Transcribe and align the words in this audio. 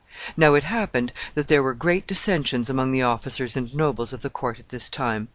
Now 0.35 0.55
it 0.55 0.63
happened 0.63 1.13
that 1.35 1.47
there 1.47 1.61
were 1.61 1.75
great 1.75 2.07
dissensions 2.07 2.71
among 2.71 2.89
the 2.91 3.03
officers 3.03 3.55
and 3.55 3.71
nobles 3.75 4.13
of 4.13 4.23
the 4.23 4.31
court 4.31 4.59
at 4.59 4.69
this 4.69 4.89
time. 4.89 5.27